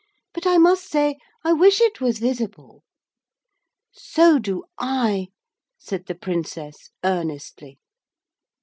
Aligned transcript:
But 0.33 0.47
I 0.47 0.57
must 0.57 0.89
say 0.89 1.17
I 1.43 1.53
wish 1.53 1.79
it 1.79 2.01
was 2.01 2.17
visible.' 2.17 2.83
'So 3.93 4.39
do 4.39 4.63
I,' 4.79 5.27
said 5.77 6.07
the 6.07 6.15
Princess 6.15 6.89
earnestly. 7.03 7.77